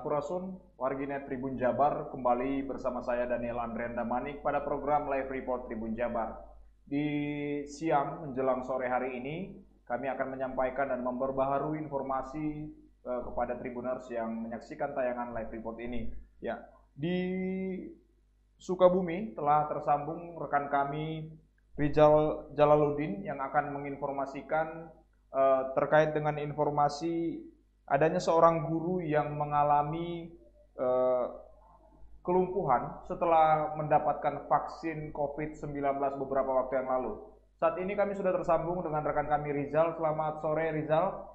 [0.00, 5.92] Sampurasun, Warginet Tribun Jabar, kembali bersama saya Daniel Andrenda Manik pada program Live Report Tribun
[5.92, 6.40] Jabar.
[6.88, 7.04] Di
[7.68, 12.72] siang menjelang sore hari ini, kami akan menyampaikan dan memperbaharui informasi
[13.04, 16.08] uh, kepada Tribuners yang menyaksikan tayangan Live Report ini.
[16.40, 16.64] Ya,
[16.96, 17.20] di
[18.56, 21.28] Sukabumi telah tersambung rekan kami
[21.76, 24.88] Rizal Jalaluddin yang akan menginformasikan
[25.28, 27.44] uh, terkait dengan informasi
[27.90, 30.30] adanya seorang guru yang mengalami
[30.78, 31.26] uh,
[32.22, 35.74] kelumpuhan setelah mendapatkan vaksin COVID-19
[36.22, 37.18] beberapa waktu yang lalu.
[37.58, 39.92] Saat ini kami sudah tersambung dengan rekan kami Rizal.
[39.98, 41.28] Selamat sore Rizal.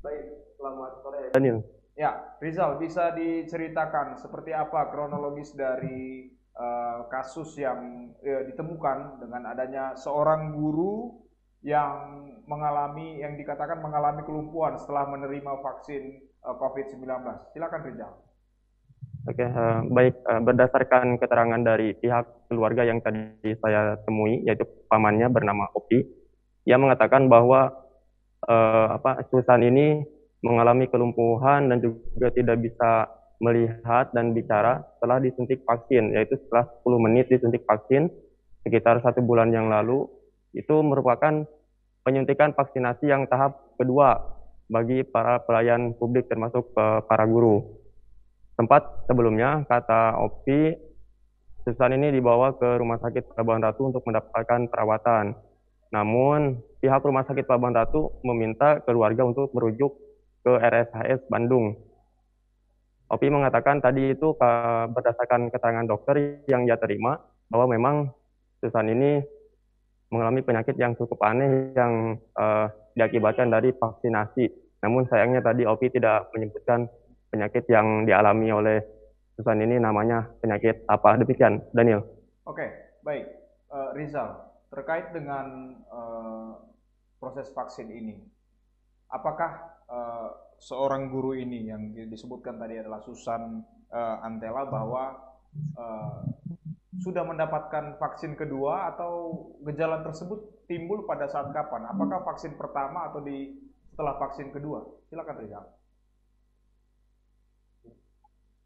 [0.00, 0.24] Baik,
[0.56, 1.60] selamat sore Daniel.
[1.98, 9.98] Ya, Rizal bisa diceritakan seperti apa kronologis dari uh, kasus yang uh, ditemukan dengan adanya
[9.98, 11.26] seorang guru
[11.62, 17.02] yang mengalami yang dikatakan mengalami kelumpuhan setelah menerima vaksin uh, COVID-19.
[17.54, 18.12] Silakan Rizal.
[19.26, 20.14] Oke, uh, baik.
[20.24, 26.06] Uh, berdasarkan keterangan dari pihak keluarga yang tadi saya temui, yaitu pamannya bernama Opi,
[26.64, 27.74] ia mengatakan bahwa
[28.46, 30.06] uh, apa Susan ini
[30.40, 33.10] mengalami kelumpuhan dan juga tidak bisa
[33.42, 38.10] melihat dan bicara setelah disuntik vaksin, yaitu setelah 10 menit disuntik vaksin
[38.62, 40.06] sekitar satu bulan yang lalu
[40.56, 41.44] itu merupakan
[42.06, 47.64] penyuntikan vaksinasi yang tahap kedua bagi para pelayan publik termasuk uh, para guru.
[48.58, 50.74] Tempat sebelumnya, kata Opi,
[51.62, 55.36] Susan ini dibawa ke Rumah Sakit Pelabuhan Ratu untuk mendapatkan perawatan.
[55.94, 59.94] Namun, pihak Rumah Sakit Pelabuhan Ratu meminta keluarga untuk merujuk
[60.42, 61.76] ke RSHS Bandung.
[63.08, 64.36] Opi mengatakan tadi itu
[64.92, 67.16] berdasarkan keterangan dokter yang ia terima
[67.48, 67.96] bahwa memang
[68.60, 69.24] Susan ini
[70.08, 74.48] mengalami penyakit yang cukup aneh yang uh, diakibatkan dari vaksinasi.
[74.84, 76.88] Namun sayangnya tadi Opi tidak menyebutkan
[77.28, 78.78] penyakit yang dialami oleh
[79.36, 81.14] Susan ini namanya penyakit apa.
[81.20, 82.02] Demikian, Daniel.
[82.48, 82.66] Oke,
[83.06, 83.28] baik.
[83.68, 86.56] Uh, Rizal, terkait dengan uh,
[87.20, 88.16] proses vaksin ini,
[89.12, 95.36] apakah uh, seorang guru ini yang disebutkan tadi adalah Susan uh, Antela bahwa
[95.76, 96.24] uh,
[96.98, 101.86] sudah mendapatkan vaksin kedua atau gejala tersebut timbul pada saat kapan?
[101.86, 103.54] Apakah vaksin pertama atau di
[103.94, 104.82] setelah vaksin kedua?
[105.10, 105.64] Silakan Rizal.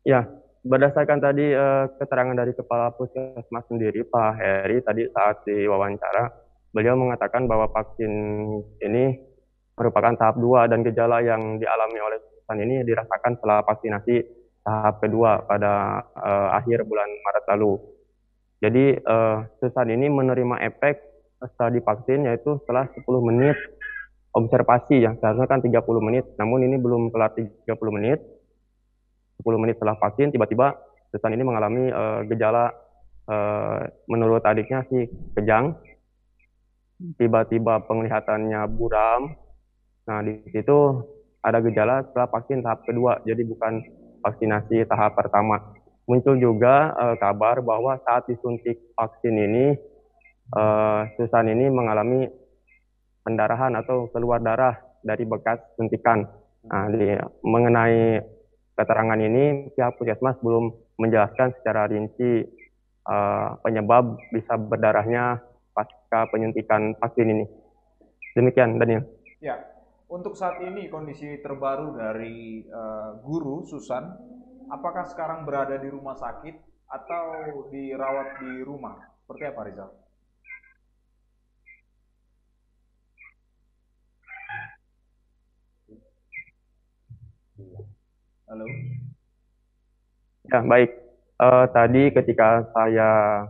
[0.03, 0.27] Ya,
[0.67, 6.25] berdasarkan tadi uh, keterangan dari Kepala Puskesmas sendiri, Pak Heri, tadi saat diwawancara,
[6.75, 8.11] beliau mengatakan bahwa vaksin
[8.83, 9.15] ini
[9.79, 14.17] merupakan tahap dua dan gejala yang dialami oleh Susan ini dirasakan setelah vaksinasi
[14.63, 17.92] tahap kedua pada uh, akhir bulan Maret lalu.
[18.63, 21.03] Jadi uh, Susan ini menerima efek
[21.43, 23.59] setelah divaksin yaitu setelah 10 menit
[24.31, 26.25] observasi ya seharusnya kan 30 menit.
[26.39, 28.23] Namun ini belum kelar 30 menit.
[29.43, 30.79] 10 menit setelah vaksin tiba-tiba
[31.11, 32.71] Susan ini mengalami uh, gejala
[33.27, 35.75] uh, menurut adiknya sih kejang.
[37.19, 39.35] Tiba-tiba penglihatannya buram.
[40.07, 41.03] Nah di situ
[41.43, 43.19] ada gejala setelah vaksin tahap kedua.
[43.27, 43.83] Jadi bukan
[44.23, 49.79] vaksinasi tahap pertama muncul juga uh, kabar bahwa saat disuntik vaksin ini
[50.55, 52.27] uh, Susan ini mengalami
[53.23, 56.27] pendarahan atau keluar darah dari bekas suntikan.
[56.67, 58.23] Nah, di, mengenai
[58.79, 62.47] keterangan ini pihak puskesmas belum menjelaskan secara rinci
[63.07, 65.43] uh, penyebab bisa berdarahnya
[65.75, 67.45] pasca penyuntikan vaksin ini.
[68.33, 69.05] Demikian, Daniel.
[69.43, 69.59] Ya,
[70.07, 74.13] untuk saat ini kondisi terbaru dari uh, guru Susan
[74.73, 76.57] apakah sekarang berada di rumah sakit
[76.89, 77.25] atau
[77.69, 78.97] dirawat di rumah?
[79.23, 79.91] Seperti apa Rizal?
[88.49, 88.67] Halo.
[90.49, 90.91] Ya, baik.
[91.41, 93.45] Uh, tadi ketika saya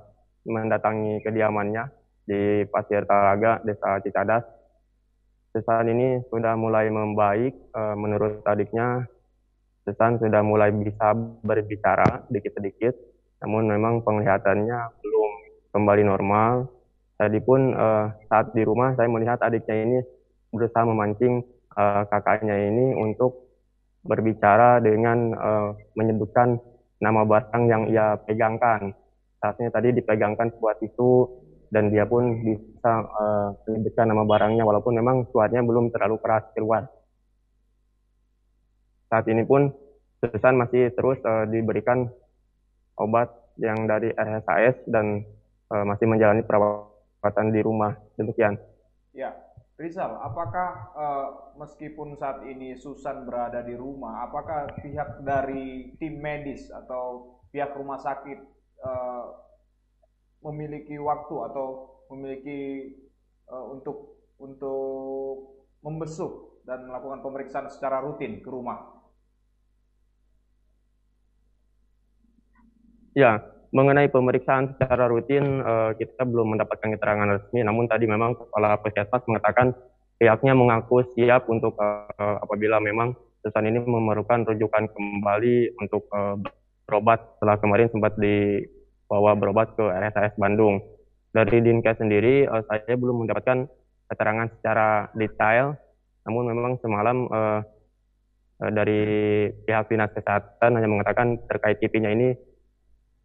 [0.47, 1.91] mendatangi kediamannya
[2.27, 4.47] di Pasir Talaga, Desa Citadas,
[5.51, 7.53] Susan ini sudah mulai membaik.
[7.75, 9.11] Uh, menurut adiknya,
[9.83, 11.11] Susan sudah mulai bisa
[11.43, 12.95] berbicara sedikit-sedikit,
[13.43, 15.31] namun memang penglihatannya belum
[15.75, 16.71] kembali normal.
[17.19, 19.99] Tadi pun uh, saat di rumah saya melihat adiknya ini
[20.55, 21.43] berusaha memancing
[21.75, 23.51] uh, kakaknya ini untuk
[24.07, 25.69] berbicara dengan uh,
[25.99, 26.59] menyebutkan
[27.03, 28.95] nama barang yang ia pegangkan.
[29.43, 31.43] Saatnya tadi dipegangkan sebuah tisu
[31.75, 36.87] dan dia pun bisa uh, menyebutkan nama barangnya walaupun memang suaranya belum terlalu keras keluar
[39.13, 39.69] saat ini pun
[40.25, 42.09] Susan masih terus uh, diberikan
[42.97, 43.29] obat
[43.61, 45.21] yang dari RSAS dan
[45.69, 47.93] uh, masih menjalani perawatan di rumah.
[48.17, 48.57] Demikian.
[49.13, 49.37] Ya,
[49.77, 51.29] Rizal, apakah uh,
[51.61, 58.01] meskipun saat ini Susan berada di rumah, apakah pihak dari tim medis atau pihak rumah
[58.01, 58.41] sakit
[58.81, 59.27] uh,
[60.41, 62.95] memiliki waktu atau memiliki
[63.53, 69.02] uh, untuk untuk membesuk dan melakukan pemeriksaan secara rutin ke rumah?
[73.13, 77.61] Ya, mengenai pemeriksaan secara rutin uh, kita belum mendapatkan keterangan resmi.
[77.65, 79.77] Namun tadi memang kepala puskesmas mengatakan
[80.17, 86.39] pihaknya mengaku siap untuk uh, apabila memang Susan ini memerlukan rujukan kembali untuk uh,
[86.87, 90.79] berobat setelah kemarin sempat dibawa berobat ke RSAS Bandung.
[91.33, 93.67] Dari Dinkes sendiri uh, saya belum mendapatkan
[94.09, 95.75] keterangan secara detail,
[96.29, 97.61] namun memang semalam uh,
[98.63, 99.03] dari
[99.67, 102.52] pihak dinas kesehatan hanya mengatakan terkait TV-nya ini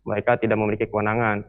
[0.07, 1.43] mereka tidak memiliki kewenangan.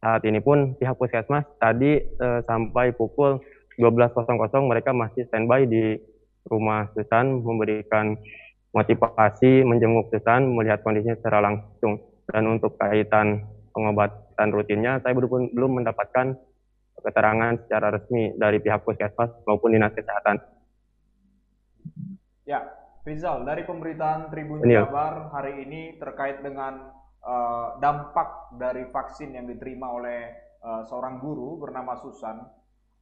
[0.00, 3.44] Saat ini pun pihak puskesmas tadi eh, sampai pukul
[3.76, 4.24] 12.00
[4.64, 6.00] mereka masih standby di
[6.48, 8.16] rumah Susan memberikan
[8.74, 12.00] motivasi menjenguk Susan melihat kondisinya secara langsung.
[12.24, 13.44] Dan untuk kaitan
[13.76, 16.32] pengobatan rutinnya, saya belum, belum mendapatkan
[17.04, 20.40] keterangan secara resmi dari pihak puskesmas maupun dinas kesehatan.
[22.48, 22.64] Ya,
[23.04, 29.90] Rizal, dari pemberitaan Tribun Jabar hari ini terkait dengan uh, dampak dari vaksin yang diterima
[29.90, 30.20] oleh
[30.60, 32.44] uh, seorang guru bernama Susan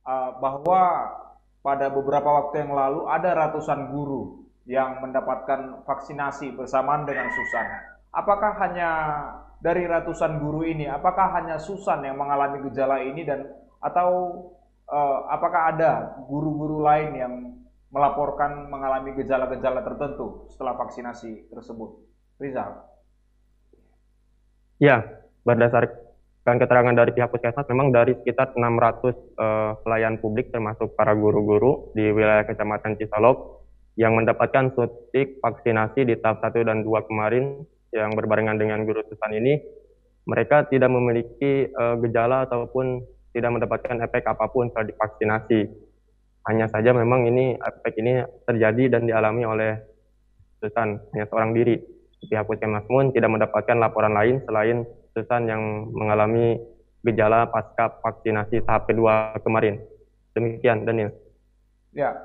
[0.06, 1.10] uh, bahwa
[1.62, 7.66] pada beberapa waktu yang lalu ada ratusan guru yang mendapatkan vaksinasi bersamaan dengan Susan.
[8.14, 8.90] Apakah hanya
[9.62, 13.46] dari ratusan guru ini, apakah hanya Susan yang mengalami gejala ini dan
[13.82, 14.10] atau
[14.90, 17.34] uh, apakah ada guru-guru lain yang
[17.94, 21.90] melaporkan mengalami gejala-gejala tertentu setelah vaksinasi tersebut?
[22.42, 22.91] Rizal.
[24.82, 25.06] Ya,
[25.46, 31.14] berdasarkan keterangan dari pihak puskesmas, memang dari sekitar 600 uh, eh, pelayan publik termasuk para
[31.14, 33.62] guru-guru di wilayah Kecamatan Cisolok
[33.94, 37.62] yang mendapatkan suntik vaksinasi di tahap 1 dan 2 kemarin
[37.94, 39.62] yang berbarengan dengan guru Susan ini,
[40.26, 43.06] mereka tidak memiliki uh, gejala ataupun
[43.38, 45.60] tidak mendapatkan efek apa pun setelah divaksinasi.
[46.50, 48.18] Hanya saja memang ini efek ini
[48.50, 49.78] terjadi dan dialami oleh
[50.58, 56.56] Susan, hanya seorang diri pihak puskesmas pun tidak mendapatkan laporan lain selain Susan yang mengalami
[57.02, 59.82] gejala pasca vaksinasi tahap kedua kemarin.
[60.32, 61.12] Demikian, Daniel.
[61.92, 62.16] Ya,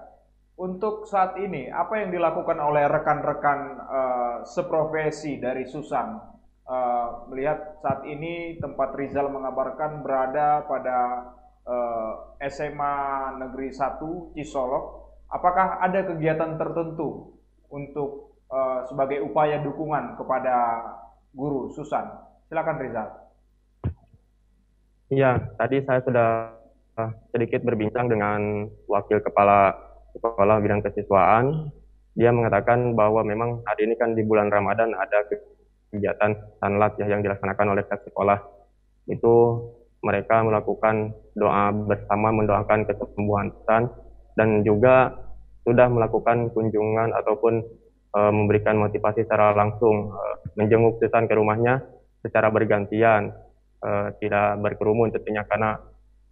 [0.55, 6.17] untuk saat ini apa yang dilakukan oleh rekan-rekan uh, seprofesi dari Susan
[6.65, 11.29] uh, melihat saat ini tempat Rizal mengabarkan berada pada
[11.67, 12.95] uh, eh, SMA
[13.43, 14.85] Negeri 1 Cisolok.
[15.27, 17.35] Apakah ada kegiatan tertentu
[17.67, 20.55] untuk uh, sebagai upaya dukungan kepada
[21.35, 22.07] guru Susan.
[22.47, 23.07] Silakan Rizal.
[25.07, 26.29] Iya, tadi saya sudah
[27.31, 29.71] sedikit berbincang dengan wakil kepala
[30.17, 31.71] kepala bidang kesiswaan.
[32.17, 35.21] Dia mengatakan bahwa memang hari ini kan di bulan Ramadan ada
[35.93, 38.41] kegiatan sanlat ya yang dilaksanakan oleh pihak sekolah.
[39.05, 39.63] Itu
[40.01, 43.83] mereka melakukan doa bersama mendoakan kesembuhan Susan
[44.33, 45.13] dan juga
[45.63, 47.61] sudah melakukan kunjungan ataupun
[48.13, 51.83] uh, memberikan motivasi secara langsung, uh, menjenguk Susan ke rumahnya
[52.23, 53.33] secara bergantian,
[53.83, 55.81] uh, tidak berkerumun tentunya karena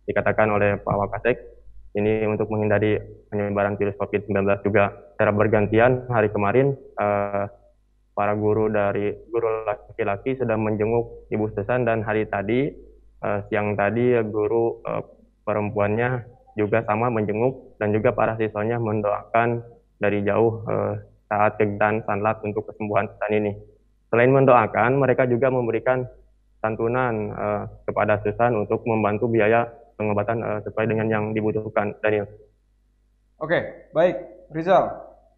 [0.05, 1.37] dikatakan oleh Pak Wakasek
[1.95, 2.99] ini untuk menghindari
[3.31, 4.91] penyebaran virus COVID-19 juga.
[5.15, 7.47] Secara bergantian hari kemarin uh,
[8.15, 12.71] para guru dari guru laki-laki sudah menjenguk Ibu Susan dan hari tadi
[13.23, 15.03] uh, siang tadi guru uh,
[15.47, 19.63] perempuannya juga sama menjenguk dan juga para siswanya mendoakan
[19.99, 23.51] dari jauh uh, saat kegiatan sanlat untuk kesembuhan Susan ini.
[24.13, 26.05] Selain mendoakan, mereka juga memberikan
[26.61, 29.65] santunan uh, kepada Susan untuk membantu biaya
[29.97, 31.97] pengobatan uh, sesuai dengan yang dibutuhkan.
[32.01, 32.29] Daniel.
[33.41, 34.47] Oke, baik.
[34.53, 34.87] Rizal,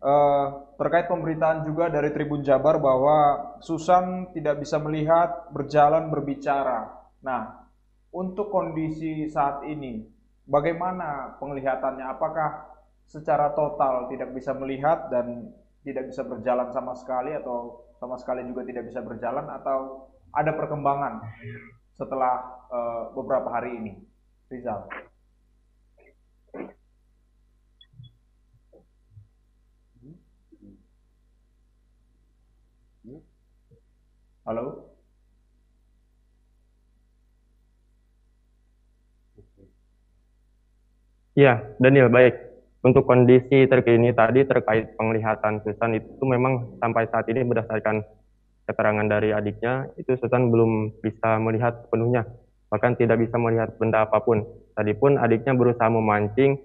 [0.03, 0.45] uh,
[0.77, 3.17] terkait pemberitaan juga dari Tribun Jabar bahwa
[3.63, 6.91] Susan tidak bisa melihat, berjalan, berbicara.
[7.23, 7.65] Nah,
[8.13, 10.05] untuk kondisi saat ini,
[10.45, 12.05] bagaimana penglihatannya?
[12.07, 12.77] Apakah
[13.07, 15.49] secara total tidak bisa melihat dan
[15.87, 21.23] tidak bisa berjalan sama sekali atau sama sekali juga tidak bisa berjalan atau ada perkembangan
[21.95, 23.93] setelah uh, beberapa hari ini,
[24.51, 24.83] Rizal?
[34.47, 34.95] Halo?
[41.35, 42.46] Ya, Daniel, baik.
[42.87, 47.99] Untuk kondisi terkini tadi terkait penglihatan Susan itu memang sampai saat ini berdasarkan
[48.63, 52.23] keterangan dari adiknya, itu Susan belum bisa melihat sepenuhnya,
[52.71, 54.47] bahkan tidak bisa melihat benda apa pun.
[54.71, 56.63] Tadi pun adiknya berusaha memancing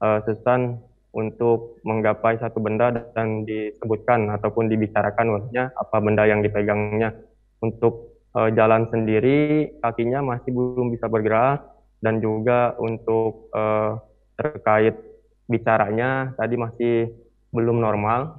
[0.00, 0.80] uh, Susan
[1.12, 7.12] untuk menggapai satu benda dan disebutkan ataupun dibicarakan olehnya apa benda yang dipegangnya.
[7.60, 11.60] Untuk uh, jalan sendiri kakinya masih belum bisa bergerak
[12.00, 14.00] dan juga untuk uh,
[14.38, 15.07] terkait
[15.48, 17.10] bicaranya tadi masih
[17.50, 18.38] belum normal.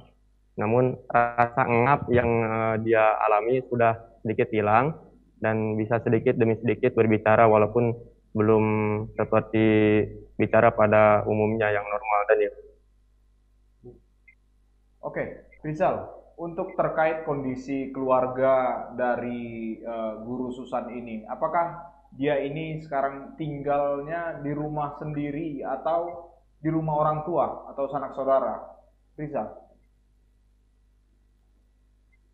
[0.56, 4.94] Namun rasa engap yang uh, dia alami sudah sedikit hilang
[5.42, 7.96] dan bisa sedikit demi sedikit berbicara walaupun
[8.30, 8.64] belum
[9.18, 9.66] seperti
[10.38, 12.52] bicara pada umumnya yang normal ya.
[15.00, 23.34] Oke, Rizal, untuk terkait kondisi keluarga dari uh, guru Susan ini, apakah dia ini sekarang
[23.40, 26.29] tinggalnya di rumah sendiri atau
[26.60, 28.60] di rumah orang tua atau sanak saudara?
[29.16, 29.48] Rizal.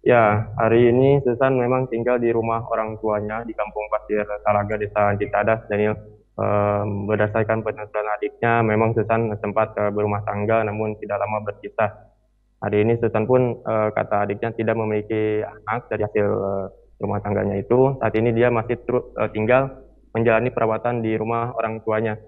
[0.07, 5.19] Ya, hari ini Susan memang tinggal di rumah orang tuanya di Kampung Pasir Talaga, Desa
[5.19, 5.99] Citadas, Daniel.
[6.37, 12.13] Um, berdasarkan penuturan adiknya, memang Susan sempat uh, berumah tangga namun tidak lama berpisah.
[12.61, 16.69] Hari ini Susan pun uh, kata adiknya tidak memiliki anak dari hasil uh,
[17.01, 17.97] rumah tangganya itu.
[17.99, 19.81] Saat ini dia masih terus tinggal
[20.13, 22.21] menjalani perawatan di rumah orang tuanya.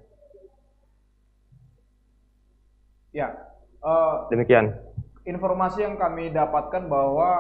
[3.19, 3.35] Ya,
[3.83, 4.79] uh, demikian.
[5.27, 7.31] Informasi yang kami dapatkan bahwa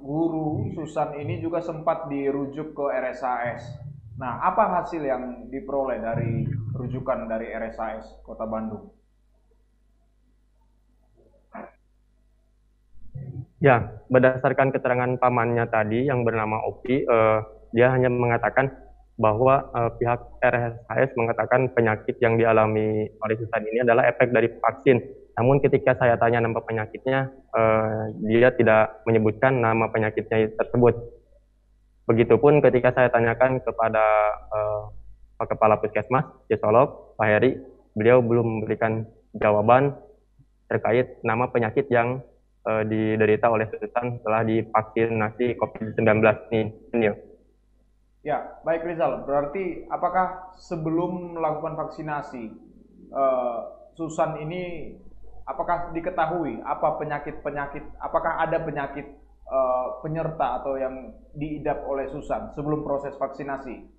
[0.00, 3.84] guru Susan ini juga sempat dirujuk ke RSAS.
[4.16, 8.88] Nah, apa hasil yang diperoleh dari rujukan dari RSAS Kota Bandung?
[13.60, 17.38] Ya, berdasarkan keterangan pamannya tadi yang bernama Opi, eh,
[17.76, 18.72] dia hanya mengatakan
[19.20, 25.25] bahwa eh, pihak RSAS mengatakan penyakit yang dialami oleh Susan ini adalah efek dari vaksin.
[25.36, 30.96] Namun ketika saya tanya nama penyakitnya, eh, dia tidak menyebutkan nama penyakitnya tersebut.
[32.06, 34.04] Begitupun ketika saya tanyakan kepada
[34.54, 34.94] uh,
[35.42, 37.58] Pak Kepala Puskesmas, Psikolog, Pak Heri,
[37.98, 39.02] beliau belum memberikan
[39.34, 39.90] jawaban
[40.70, 42.22] terkait nama penyakit yang
[42.62, 46.22] uh, diderita oleh Susan setelah divaksinasi COVID-19
[46.54, 47.10] ini.
[48.22, 49.26] Ya, baik Rizal.
[49.26, 52.54] Berarti apakah sebelum melakukan vaksinasi,
[53.10, 53.58] uh,
[53.98, 54.94] Susan ini
[55.46, 59.06] apakah diketahui apa penyakit-penyakit, apakah ada penyakit
[59.46, 63.94] uh, penyerta atau yang diidap oleh Susan sebelum proses vaksinasi?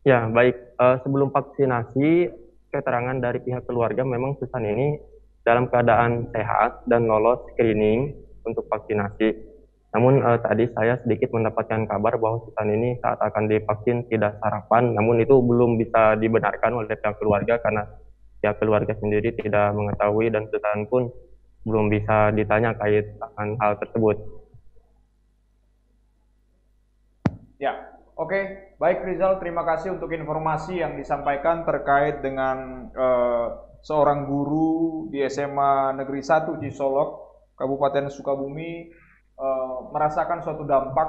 [0.00, 0.56] Ya, baik.
[0.80, 2.32] Uh, sebelum vaksinasi,
[2.72, 4.96] keterangan dari pihak keluarga memang Susan ini
[5.44, 8.16] dalam keadaan sehat dan lolos screening
[8.48, 9.49] untuk vaksinasi.
[9.90, 14.94] Namun uh, tadi saya sedikit mendapatkan kabar bahwa Susan ini saat akan divaksin tidak sarapan,
[14.94, 17.82] namun itu belum bisa dibenarkan oleh pihak keluarga karena
[18.38, 21.10] pihak keluarga sendiri tidak mengetahui dan Susan pun
[21.66, 24.16] belum bisa ditanya kait akan hal tersebut.
[27.60, 27.76] Ya,
[28.14, 28.30] oke.
[28.30, 28.42] Okay.
[28.80, 36.00] Baik Rizal, terima kasih untuk informasi yang disampaikan terkait dengan uh, seorang guru di SMA
[36.00, 38.88] Negeri 1 Cisolok, Kabupaten Sukabumi,
[39.40, 41.08] uh, merasakan suatu dampak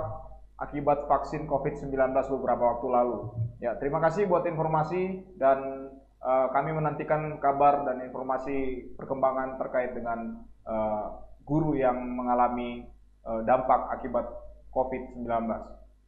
[0.62, 1.92] akibat vaksin COVID-19
[2.40, 3.20] beberapa waktu lalu.
[3.60, 5.90] Ya, terima kasih buat informasi dan
[6.22, 12.86] uh, kami menantikan kabar dan informasi perkembangan terkait dengan uh, guru yang mengalami
[13.26, 14.30] uh, dampak akibat
[14.72, 15.28] COVID-19.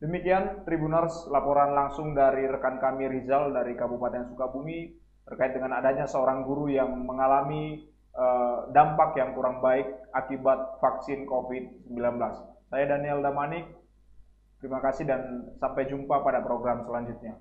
[0.04, 4.92] Demikian Tribuners laporan langsung dari rekan kami Rizal dari Kabupaten Sukabumi
[5.24, 11.98] terkait dengan adanya seorang guru yang mengalami uh, dampak yang kurang baik akibat vaksin COVID-19.
[12.70, 13.70] Saya Daniel Damanik,
[14.58, 17.38] terima kasih dan sampai jumpa pada program selanjutnya.